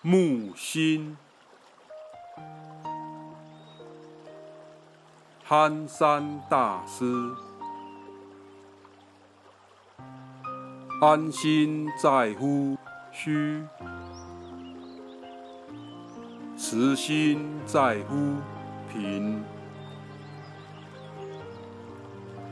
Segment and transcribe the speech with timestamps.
[0.00, 1.16] 木心，
[5.42, 7.34] 憨山大师，
[11.00, 12.78] 安心在乎
[13.10, 13.64] 虚，
[16.56, 18.36] 慈心在乎
[18.92, 19.42] 平，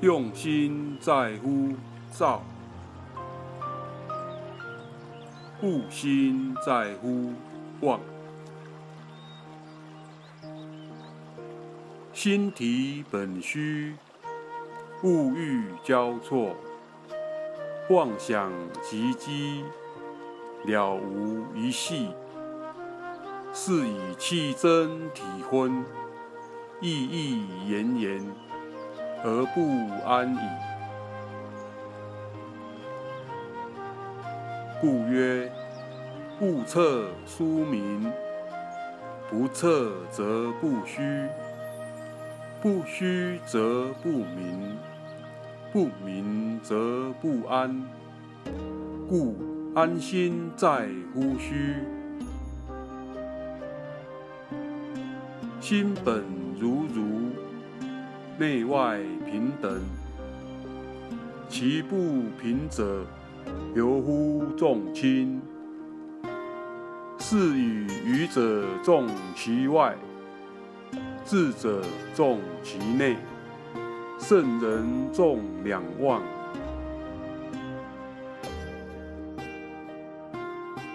[0.00, 1.76] 用心在乎
[2.10, 2.42] 造。
[5.59, 7.32] 故心在乎
[7.80, 7.98] 忘，
[12.12, 13.95] 心体本虚，
[15.02, 16.55] 物欲交错，
[17.88, 18.52] 妄想
[18.83, 19.64] 及机，
[20.66, 22.11] 了无一系，
[23.55, 25.83] 是以气真体昏，
[26.83, 28.27] 意意言言，
[29.25, 30.75] 而不安矣。
[34.86, 35.50] 故曰：
[36.38, 38.08] 不测书明，
[39.28, 41.27] 不测则不虚，
[42.62, 44.77] 不虚则不明，
[45.72, 47.83] 不明则不安。
[49.08, 49.34] 故
[49.74, 51.78] 安心在乎虚，
[55.61, 56.22] 心本
[56.61, 57.33] 如如，
[58.39, 59.80] 内外平等，
[61.48, 63.05] 其不平者。
[63.75, 65.41] 由乎众卿，
[67.19, 69.94] 是以愚者重其外，
[71.25, 71.83] 智者
[72.14, 73.17] 重其内，
[74.19, 76.22] 圣人重两忘。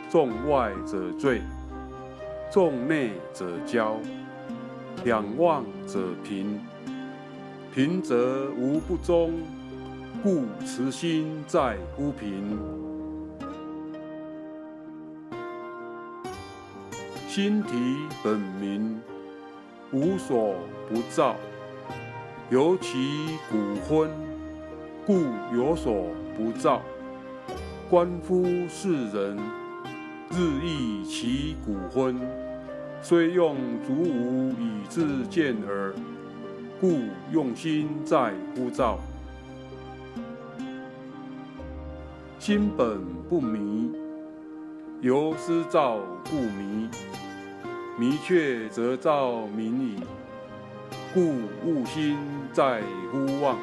[0.09, 1.41] 重外者罪，
[2.51, 3.95] 重内者骄，
[5.05, 6.59] 两忘者平，
[7.73, 9.31] 平则无不忠。
[10.23, 12.59] 故慈心在乎平，
[17.27, 17.71] 心体
[18.23, 19.01] 本明，
[19.91, 20.53] 无所
[20.87, 21.35] 不照，
[22.51, 23.57] 由其骨
[23.87, 24.11] 昏，
[25.07, 25.23] 故
[25.55, 26.05] 有所
[26.37, 26.83] 不照。
[27.89, 29.37] 观夫世人，
[30.29, 32.15] 日益其骨昏，
[33.01, 33.55] 虽用
[33.87, 35.95] 足无以自见耳，
[36.79, 36.99] 故
[37.31, 38.99] 用心在乎照。
[42.41, 43.91] 心本不迷，
[44.99, 46.89] 由思照故迷。
[47.99, 49.99] 迷却则照明矣。
[51.13, 51.21] 故
[51.63, 52.17] 悟心
[52.51, 52.81] 在
[53.11, 53.59] 乎妄。